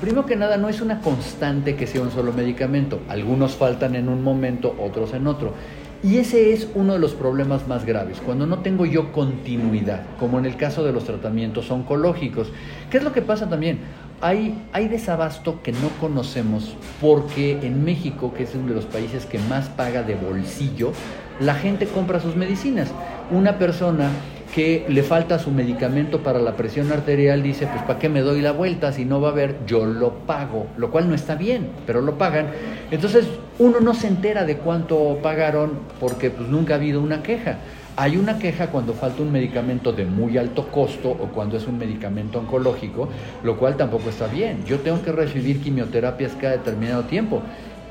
Primero 0.00 0.26
que 0.26 0.36
nada, 0.36 0.58
no 0.58 0.68
es 0.68 0.82
una 0.82 1.00
constante 1.00 1.74
que 1.74 1.86
sea 1.86 2.02
un 2.02 2.10
solo 2.10 2.32
medicamento. 2.32 3.00
Algunos 3.08 3.54
faltan 3.54 3.94
en 3.94 4.10
un 4.10 4.22
momento, 4.22 4.76
otros 4.78 5.14
en 5.14 5.26
otro. 5.26 5.54
Y 6.02 6.18
ese 6.18 6.52
es 6.52 6.68
uno 6.74 6.92
de 6.92 6.98
los 6.98 7.14
problemas 7.14 7.66
más 7.66 7.86
graves, 7.86 8.20
cuando 8.24 8.46
no 8.46 8.58
tengo 8.58 8.84
yo 8.84 9.10
continuidad, 9.10 10.02
como 10.20 10.38
en 10.38 10.44
el 10.44 10.56
caso 10.56 10.84
de 10.84 10.92
los 10.92 11.04
tratamientos 11.04 11.70
oncológicos. 11.70 12.52
¿Qué 12.90 12.98
es 12.98 13.04
lo 13.04 13.12
que 13.12 13.22
pasa 13.22 13.48
también? 13.48 13.78
Hay, 14.20 14.62
hay 14.72 14.88
desabasto 14.88 15.62
que 15.62 15.72
no 15.72 15.88
conocemos 15.98 16.76
porque 17.00 17.58
en 17.62 17.82
México, 17.82 18.34
que 18.34 18.42
es 18.42 18.54
uno 18.54 18.68
de 18.68 18.74
los 18.74 18.84
países 18.84 19.24
que 19.24 19.38
más 19.38 19.70
paga 19.70 20.02
de 20.02 20.14
bolsillo, 20.14 20.92
la 21.40 21.54
gente 21.54 21.86
compra 21.86 22.20
sus 22.20 22.36
medicinas. 22.36 22.90
Una 23.30 23.58
persona 23.58 24.10
que 24.56 24.86
le 24.88 25.02
falta 25.02 25.38
su 25.38 25.50
medicamento 25.50 26.22
para 26.22 26.38
la 26.38 26.56
presión 26.56 26.90
arterial, 26.90 27.42
dice, 27.42 27.66
pues 27.66 27.82
¿para 27.82 27.98
qué 27.98 28.08
me 28.08 28.22
doy 28.22 28.40
la 28.40 28.52
vuelta 28.52 28.90
si 28.90 29.04
no 29.04 29.20
va 29.20 29.28
a 29.28 29.32
haber? 29.32 29.56
Yo 29.66 29.84
lo 29.84 30.14
pago, 30.20 30.68
lo 30.78 30.90
cual 30.90 31.10
no 31.10 31.14
está 31.14 31.34
bien, 31.34 31.68
pero 31.86 32.00
lo 32.00 32.16
pagan. 32.16 32.46
Entonces 32.90 33.26
uno 33.58 33.80
no 33.80 33.92
se 33.92 34.06
entera 34.06 34.46
de 34.46 34.56
cuánto 34.56 35.18
pagaron 35.22 35.72
porque 36.00 36.30
pues 36.30 36.48
nunca 36.48 36.72
ha 36.72 36.76
habido 36.78 37.02
una 37.02 37.22
queja. 37.22 37.58
Hay 37.96 38.16
una 38.16 38.38
queja 38.38 38.68
cuando 38.68 38.94
falta 38.94 39.20
un 39.20 39.30
medicamento 39.30 39.92
de 39.92 40.06
muy 40.06 40.38
alto 40.38 40.68
costo 40.68 41.10
o 41.10 41.26
cuando 41.34 41.58
es 41.58 41.66
un 41.66 41.76
medicamento 41.76 42.38
oncológico, 42.38 43.10
lo 43.44 43.58
cual 43.58 43.76
tampoco 43.76 44.08
está 44.08 44.26
bien. 44.26 44.64
Yo 44.64 44.78
tengo 44.78 45.02
que 45.02 45.12
recibir 45.12 45.60
quimioterapias 45.60 46.32
cada 46.32 46.54
determinado 46.54 47.02
tiempo 47.02 47.42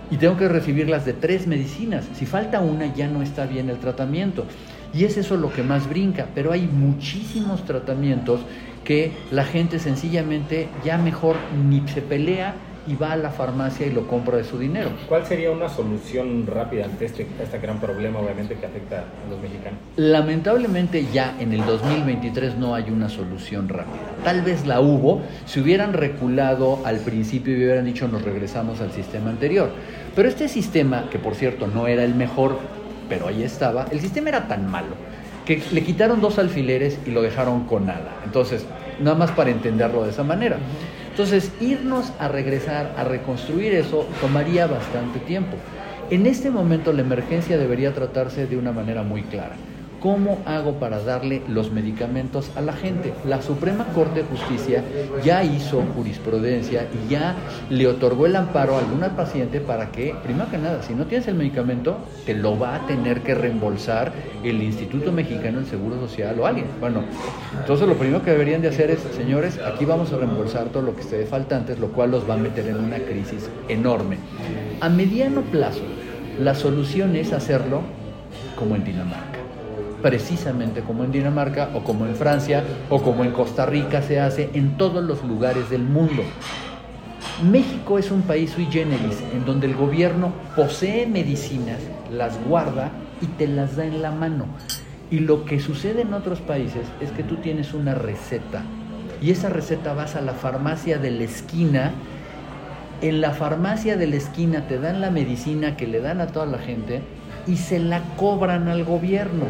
y 0.10 0.18
tengo 0.18 0.36
que 0.36 0.48
recibir 0.48 0.90
las 0.90 1.06
de 1.06 1.14
tres 1.14 1.46
medicinas. 1.46 2.06
Si 2.16 2.26
falta 2.26 2.60
una 2.60 2.92
ya 2.92 3.08
no 3.08 3.22
está 3.22 3.46
bien 3.46 3.70
el 3.70 3.78
tratamiento. 3.78 4.46
Y 4.96 5.04
es 5.04 5.18
eso 5.18 5.36
lo 5.36 5.52
que 5.52 5.62
más 5.62 5.90
brinca, 5.90 6.28
pero 6.34 6.54
hay 6.54 6.62
muchísimos 6.62 7.66
tratamientos 7.66 8.40
que 8.86 9.12
la 9.30 9.44
gente 9.44 9.80
sencillamente 9.80 10.70
ya 10.86 10.98
mejor 10.98 11.36
ni 11.68 11.86
se 11.88 12.02
pelea 12.02 12.54
y 12.88 12.96
va 12.96 13.14
a 13.14 13.18
la 13.18 13.32
farmacia 13.32 13.88
y 13.88 13.92
lo 13.92 14.08
compra 14.08 14.38
de 14.38 14.44
su 14.44 14.60
dinero. 14.60 14.92
¿Cuál 15.10 15.26
sería 15.26 15.52
una 15.52 15.68
solución 15.68 16.46
rápida 16.48 16.86
ante 16.86 17.06
este, 17.06 17.28
este 17.42 17.58
gran 17.58 17.82
problema, 17.82 18.20
obviamente, 18.20 18.56
que 18.56 18.66
afecta 18.66 19.00
a 19.00 19.30
los 19.30 19.42
mexicanos? 19.42 19.80
Lamentablemente 19.98 21.08
ya 21.12 21.36
en 21.40 21.52
el 21.52 21.66
2023 21.66 22.58
no 22.58 22.76
hay 22.76 22.90
una 22.90 23.10
solución 23.10 23.68
rápida. 23.68 24.00
Tal 24.24 24.44
vez 24.44 24.66
la 24.66 24.80
hubo 24.80 25.24
si 25.46 25.60
hubieran 25.60 25.94
reculado 25.94 26.80
al 26.86 27.00
principio 27.00 27.54
y 27.54 27.58
hubieran 27.58 27.86
dicho 27.86 28.08
nos 28.08 28.22
regresamos 28.22 28.80
al 28.82 28.92
sistema 28.92 29.32
anterior. 29.32 29.72
Pero 30.16 30.30
este 30.30 30.48
sistema, 30.48 31.10
que 31.10 31.20
por 31.20 31.36
cierto 31.36 31.68
no 31.68 31.88
era 31.88 32.04
el 32.04 32.14
mejor, 32.14 32.60
pero 33.08 33.28
ahí 33.28 33.44
estaba, 33.44 33.86
el 33.92 34.00
sistema 34.00 34.30
era 34.30 34.48
tan 34.48 34.70
malo 34.70 34.96
que 35.46 35.62
le 35.72 35.84
quitaron 35.84 36.22
dos 36.22 36.40
alfileres 36.40 37.00
y 37.06 37.12
lo 37.12 37.22
dejaron 37.22 37.66
con 37.66 37.86
nada. 37.86 38.20
Entonces, 38.26 38.66
nada 39.00 39.16
más 39.16 39.32
para 39.32 39.52
entenderlo 39.52 40.04
de 40.04 40.10
esa 40.10 40.24
manera. 40.24 40.58
Entonces, 41.12 41.52
irnos 41.62 42.12
a 42.20 42.28
regresar, 42.28 42.94
a 42.98 43.04
reconstruir 43.04 43.74
eso, 43.74 44.08
tomaría 44.20 44.68
bastante 44.68 45.20
tiempo. 45.20 45.56
En 46.10 46.26
este 46.26 46.52
momento 46.52 46.92
la 46.94 47.02
emergencia 47.02 47.58
debería 47.58 47.94
tratarse 47.94 48.48
de 48.48 48.58
una 48.58 48.72
manera 48.72 49.04
muy 49.04 49.22
clara. 49.24 49.56
¿Cómo 50.06 50.38
hago 50.46 50.74
para 50.74 51.04
darle 51.04 51.42
los 51.48 51.72
medicamentos 51.72 52.52
a 52.56 52.62
la 52.62 52.74
gente? 52.74 53.12
La 53.28 53.42
Suprema 53.42 53.86
Corte 53.86 54.22
de 54.22 54.28
Justicia 54.28 54.84
ya 55.24 55.44
hizo 55.44 55.82
jurisprudencia 55.96 56.88
y 56.94 57.10
ya 57.10 57.36
le 57.72 57.88
otorgó 57.88 58.28
el 58.28 58.36
amparo 58.36 58.76
a 58.76 58.82
alguna 58.82 59.16
paciente 59.16 59.62
para 59.62 59.92
que, 59.92 60.14
primero 60.24 60.48
que 60.52 60.60
nada, 60.60 60.84
si 60.84 60.94
no 60.94 61.08
tienes 61.08 61.28
el 61.28 61.34
medicamento, 61.34 61.98
te 62.24 62.36
lo 62.36 62.60
va 62.60 62.76
a 62.76 62.86
tener 62.86 63.22
que 63.22 63.34
reembolsar 63.34 64.14
el 64.44 64.62
Instituto 64.62 65.12
Mexicano 65.12 65.58
del 65.58 65.66
Seguro 65.66 66.00
Social 66.00 66.40
o 66.40 66.46
alguien. 66.46 66.68
Bueno, 66.80 67.04
entonces 67.60 67.88
lo 67.88 67.96
primero 67.96 68.24
que 68.24 68.30
deberían 68.30 68.62
de 68.62 68.68
hacer 68.68 68.92
es, 68.92 69.00
señores, 69.18 69.58
aquí 69.58 69.86
vamos 69.86 70.14
a 70.14 70.18
reembolsar 70.18 70.66
todo 70.66 70.84
lo 70.84 70.96
que 70.96 71.02
esté 71.02 71.18
de 71.18 71.26
faltantes, 71.26 71.80
lo 71.80 71.88
cual 71.88 72.12
los 72.12 72.30
va 72.30 72.36
a 72.36 72.38
meter 72.38 72.68
en 72.68 72.78
una 72.78 73.00
crisis 73.00 73.50
enorme. 73.70 74.18
A 74.82 74.88
mediano 74.88 75.42
plazo, 75.42 75.82
la 76.40 76.54
solución 76.54 77.16
es 77.16 77.34
hacerlo 77.34 77.82
como 78.56 78.76
en 78.76 78.84
Dinamarca 78.84 79.35
precisamente 80.02 80.82
como 80.82 81.04
en 81.04 81.12
Dinamarca 81.12 81.70
o 81.74 81.84
como 81.84 82.06
en 82.06 82.16
Francia 82.16 82.64
o 82.90 83.02
como 83.02 83.24
en 83.24 83.32
Costa 83.32 83.66
Rica 83.66 84.02
se 84.02 84.20
hace 84.20 84.50
en 84.54 84.78
todos 84.78 85.04
los 85.04 85.24
lugares 85.24 85.70
del 85.70 85.84
mundo. 85.84 86.24
México 87.44 88.00
es 88.00 88.12
un 88.12 88.22
país 88.22 88.52
sui 88.52 88.66
generis 88.66 89.22
en 89.34 89.46
donde 89.46 89.68
el 89.68 89.76
gobierno 89.76 90.32
posee 90.56 91.06
medicinas, 91.06 91.80
las 92.12 92.42
guarda 92.46 92.92
y 93.22 93.26
te 93.26 93.48
las 93.48 93.76
da 93.76 93.86
en 93.86 94.02
la 94.02 94.12
mano. 94.12 94.46
Y 95.12 95.20
lo 95.20 95.46
que 95.46 95.60
sucede 95.60 96.02
en 96.02 96.14
otros 96.14 96.40
países 96.40 96.88
es 97.02 97.12
que 97.12 97.24
tú 97.24 97.36
tienes 97.38 97.74
una 97.74 97.94
receta 97.94 98.64
y 99.22 99.32
esa 99.32 99.50
receta 99.50 99.94
vas 99.94 100.16
a 100.16 100.22
la 100.22 100.34
farmacia 100.34 100.98
de 100.98 101.12
la 101.12 101.24
esquina. 101.24 101.92
En 103.02 103.22
la 103.22 103.32
farmacia 103.32 103.98
de 103.98 104.08
la 104.08 104.16
esquina 104.18 104.68
te 104.68 104.80
dan 104.80 105.02
la 105.02 105.12
medicina 105.12 105.78
que 105.78 105.88
le 105.88 106.00
dan 106.00 106.22
a 106.22 106.28
toda 106.28 106.46
la 106.46 106.60
gente 106.60 107.02
y 107.48 107.58
se 107.58 107.80
la 107.80 108.02
cobran 108.18 108.68
al 108.68 108.84
gobierno. 108.84 109.46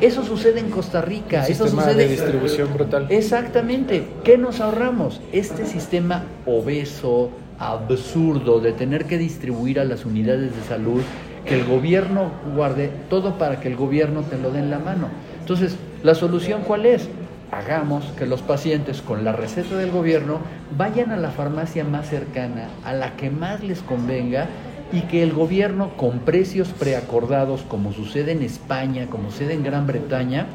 Eso 0.00 0.24
sucede 0.24 0.60
en 0.60 0.70
Costa 0.70 1.02
Rica. 1.02 1.46
Eso 1.46 1.68
sucede. 1.68 1.94
de 1.94 2.08
distribución 2.08 2.72
brutal. 2.72 3.06
Exactamente. 3.10 4.04
¿Qué 4.24 4.38
nos 4.38 4.60
ahorramos? 4.60 5.20
Este 5.32 5.66
sistema 5.66 6.24
obeso, 6.46 7.30
absurdo 7.58 8.60
de 8.60 8.72
tener 8.72 9.04
que 9.04 9.18
distribuir 9.18 9.78
a 9.78 9.84
las 9.84 10.06
unidades 10.06 10.56
de 10.56 10.62
salud, 10.62 11.02
que 11.44 11.54
el 11.54 11.66
gobierno 11.66 12.30
guarde 12.54 12.90
todo 13.10 13.36
para 13.36 13.60
que 13.60 13.68
el 13.68 13.76
gobierno 13.76 14.22
te 14.22 14.38
lo 14.38 14.50
dé 14.50 14.60
en 14.60 14.70
la 14.70 14.78
mano. 14.78 15.08
Entonces, 15.40 15.76
¿la 16.02 16.14
solución 16.14 16.62
cuál 16.66 16.86
es? 16.86 17.08
Hagamos 17.52 18.04
que 18.16 18.26
los 18.26 18.40
pacientes 18.40 19.02
con 19.02 19.24
la 19.24 19.32
receta 19.32 19.76
del 19.76 19.90
gobierno 19.90 20.38
vayan 20.78 21.10
a 21.10 21.16
la 21.16 21.30
farmacia 21.30 21.84
más 21.84 22.08
cercana, 22.08 22.68
a 22.84 22.94
la 22.94 23.16
que 23.16 23.28
más 23.28 23.62
les 23.62 23.80
convenga 23.80 24.46
y 24.92 25.02
que 25.02 25.22
el 25.22 25.32
gobierno 25.32 25.90
con 25.96 26.20
precios 26.20 26.68
preacordados, 26.68 27.62
como 27.62 27.92
sucede 27.92 28.32
en 28.32 28.42
España, 28.42 29.06
como 29.08 29.30
sucede 29.30 29.54
en 29.54 29.62
Gran 29.62 29.86
Bretaña, 29.86 30.46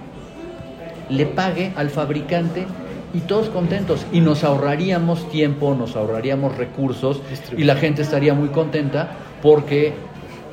le 1.09 1.25
pague 1.25 1.71
al 1.75 1.89
fabricante 1.89 2.65
y 3.13 3.21
todos 3.21 3.49
contentos. 3.49 4.05
Y 4.11 4.19
nos 4.19 4.43
ahorraríamos 4.43 5.29
tiempo, 5.29 5.75
nos 5.75 5.95
ahorraríamos 5.95 6.57
recursos 6.57 7.21
y 7.55 7.63
la 7.63 7.75
gente 7.75 8.01
estaría 8.01 8.33
muy 8.33 8.49
contenta 8.49 9.11
porque 9.41 9.93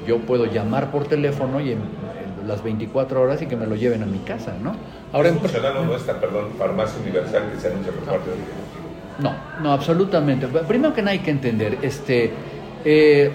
yo 0.07 0.19
puedo 0.19 0.47
llamar 0.47 0.91
por 0.91 1.07
teléfono 1.07 1.61
y 1.61 1.73
en, 1.73 1.79
en 2.41 2.49
las 2.49 2.63
24 2.63 3.21
horas 3.21 3.43
y 3.43 3.47
que 3.47 3.57
me 3.57 3.67
lo 3.67 3.75
lleven 3.75 4.03
a 4.03 4.07
mi 4.07 4.19
casa, 4.19 4.55
¿no? 4.63 4.77
Ahora 5.13 5.29
en 5.29 5.37
no 5.37 5.95
esta, 5.95 6.19
perdón, 6.21 6.51
farmacia 6.59 7.01
universal 7.03 7.51
que 7.53 7.61
se 7.61 7.69
anuncia 7.69 7.93
por 7.93 8.05
parte 8.05 8.31
del 8.31 8.39
No, 9.19 9.35
no, 9.63 9.73
absolutamente. 9.73 10.47
Primero 10.47 10.95
que 10.95 11.03
nada 11.03 11.13
hay 11.13 11.19
que 11.19 11.31
entender, 11.31 11.79
este, 11.83 12.33
eh, 12.85 13.31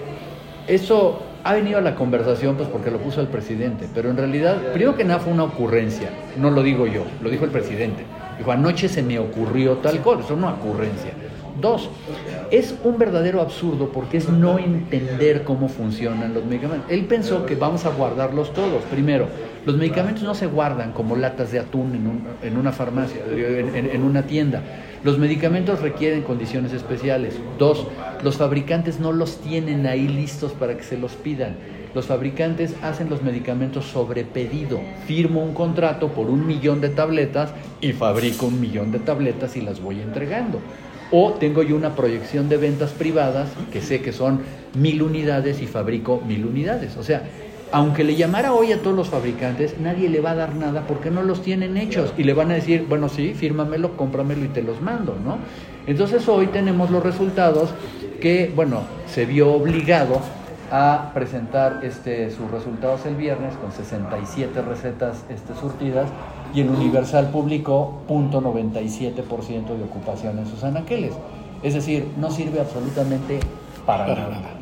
eso 0.68 1.20
ha 1.44 1.54
venido 1.54 1.78
a 1.78 1.80
la 1.80 1.94
conversación 1.94 2.56
pues 2.56 2.68
porque 2.68 2.90
lo 2.90 2.98
puso 2.98 3.20
el 3.20 3.28
presidente, 3.28 3.88
pero 3.94 4.10
en 4.10 4.16
realidad, 4.16 4.56
primero 4.72 4.96
que 4.96 5.04
nada 5.04 5.18
fue 5.18 5.32
una 5.32 5.44
ocurrencia, 5.44 6.10
no 6.36 6.50
lo 6.50 6.62
digo 6.62 6.86
yo, 6.86 7.04
lo 7.22 7.30
dijo 7.30 7.44
el 7.44 7.50
presidente. 7.50 8.04
Dijo, 8.36 8.52
anoche 8.52 8.88
se 8.88 9.02
me 9.02 9.18
ocurrió 9.18 9.78
tal 9.78 10.00
cosa, 10.00 10.24
es 10.24 10.30
una 10.30 10.50
ocurrencia. 10.54 11.12
Dos, 11.60 11.88
es 12.50 12.74
un 12.84 12.98
verdadero 12.98 13.40
absurdo 13.40 13.90
porque 13.92 14.18
es 14.18 14.28
no 14.28 14.58
entender 14.58 15.44
cómo 15.44 15.68
funcionan 15.68 16.34
los 16.34 16.44
medicamentos. 16.44 16.90
Él 16.90 17.04
pensó 17.06 17.44
que 17.46 17.54
vamos 17.56 17.84
a 17.84 17.90
guardarlos 17.90 18.52
todos. 18.52 18.82
Primero, 18.90 19.26
los 19.66 19.76
medicamentos 19.76 20.22
no 20.22 20.34
se 20.34 20.46
guardan 20.46 20.92
como 20.92 21.16
latas 21.16 21.50
de 21.50 21.58
atún 21.58 21.94
en, 21.94 22.06
un- 22.06 22.22
en 22.42 22.56
una 22.56 22.72
farmacia, 22.72 23.20
en- 23.30 23.90
en 23.90 24.02
una 24.04 24.22
tienda. 24.22 24.62
Los 25.04 25.18
medicamentos 25.18 25.80
requieren 25.80 26.22
condiciones 26.22 26.72
especiales. 26.72 27.34
Dos, 27.58 27.86
los 28.22 28.36
fabricantes 28.36 28.98
no 29.00 29.12
los 29.12 29.38
tienen 29.38 29.86
ahí 29.86 30.08
listos 30.08 30.52
para 30.52 30.76
que 30.76 30.82
se 30.82 30.96
los 30.98 31.12
pidan. 31.12 31.56
Los 31.94 32.06
fabricantes 32.06 32.74
hacen 32.82 33.08
los 33.08 33.22
medicamentos 33.22 33.86
sobre 33.86 34.24
pedido. 34.24 34.78
Firmo 35.06 35.42
un 35.42 35.54
contrato 35.54 36.08
por 36.08 36.28
un 36.28 36.46
millón 36.46 36.80
de 36.80 36.90
tabletas 36.90 37.52
y 37.80 37.92
fabrico 37.92 38.46
un 38.46 38.60
millón 38.60 38.92
de 38.92 38.98
tabletas 38.98 39.56
y 39.56 39.60
las 39.62 39.80
voy 39.80 40.00
entregando. 40.00 40.60
O 41.10 41.32
tengo 41.34 41.62
yo 41.62 41.76
una 41.76 41.96
proyección 41.96 42.48
de 42.48 42.58
ventas 42.58 42.90
privadas 42.90 43.48
que 43.72 43.80
sé 43.80 44.02
que 44.02 44.12
son 44.12 44.40
mil 44.74 45.02
unidades 45.02 45.62
y 45.62 45.66
fabrico 45.66 46.20
mil 46.26 46.44
unidades. 46.44 46.96
O 46.96 47.02
sea, 47.02 47.22
aunque 47.72 48.04
le 48.04 48.16
llamara 48.16 48.52
hoy 48.52 48.72
a 48.72 48.82
todos 48.82 48.96
los 48.96 49.08
fabricantes, 49.08 49.78
nadie 49.78 50.08
le 50.08 50.20
va 50.20 50.30
a 50.30 50.34
dar 50.34 50.54
nada 50.54 50.86
porque 50.86 51.10
no 51.10 51.22
los 51.22 51.42
tienen 51.42 51.76
hechos 51.76 52.14
y 52.16 52.24
le 52.24 52.32
van 52.34 52.50
a 52.50 52.54
decir, 52.54 52.86
bueno, 52.88 53.08
sí, 53.08 53.34
fírmamelo, 53.34 53.96
cómpramelo 53.96 54.44
y 54.44 54.48
te 54.48 54.62
los 54.62 54.80
mando, 54.80 55.16
¿no? 55.22 55.38
Entonces 55.86 56.26
hoy 56.28 56.46
tenemos 56.48 56.90
los 56.90 57.02
resultados 57.02 57.70
que, 58.20 58.52
bueno, 58.54 58.82
se 59.06 59.26
vio 59.26 59.52
obligado 59.52 60.20
a 60.70 61.12
presentar 61.14 61.80
este, 61.82 62.30
sus 62.30 62.50
resultados 62.50 63.06
el 63.06 63.16
viernes 63.16 63.54
con 63.56 63.72
67 63.72 64.60
recetas 64.62 65.24
este, 65.30 65.54
surtidas 65.54 66.10
y 66.54 66.60
el 66.60 66.70
Universal 66.70 67.28
publicó 67.30 68.00
0.97% 68.08 69.76
de 69.76 69.84
ocupación 69.84 70.38
en 70.38 70.46
sus 70.46 70.64
anaqueles. 70.64 71.12
Es 71.62 71.74
decir, 71.74 72.08
no 72.16 72.30
sirve 72.30 72.60
absolutamente 72.60 73.40
para, 73.84 74.06
Para 74.06 74.22
nada. 74.22 74.34
nada. 74.36 74.57